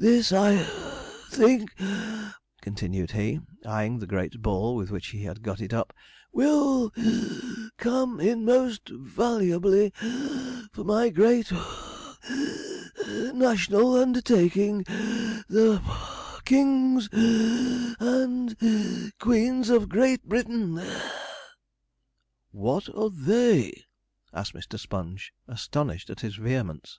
This 0.00 0.32
I 0.32 0.64
(puff) 0.64 1.28
think,' 1.30 1.72
continued 2.60 3.12
he, 3.12 3.38
eyeing 3.64 4.00
the 4.00 4.06
great 4.08 4.42
ball 4.42 4.74
with 4.74 4.90
which 4.90 5.06
he 5.10 5.22
had 5.22 5.44
got 5.44 5.60
it 5.60 5.72
up, 5.72 5.92
'will 6.32 6.90
(wheeze) 6.96 7.70
come 7.76 8.18
in 8.18 8.44
most 8.44 8.88
valuably 8.88 9.92
(puff) 9.92 10.66
for 10.72 10.82
my 10.82 11.08
great 11.08 11.46
(puff 11.50 12.18
wheeze 12.28 12.90
gasp) 12.98 13.34
national 13.36 13.94
undertaking 13.94 14.82
the 15.48 15.80
(puff) 15.84 16.42
Kings 16.44 17.08
and 17.12 18.56
(wheeze) 18.58 19.12
Queens 19.20 19.70
of 19.70 19.88
Great 19.88 20.24
Britain.' 20.28 20.82
'What 22.50 22.92
are 22.92 23.10
they?' 23.10 23.84
asked 24.34 24.52
Mr. 24.52 24.80
Sponge, 24.80 25.32
astonished 25.46 26.10
at 26.10 26.22
his 26.22 26.34
vehemence. 26.34 26.98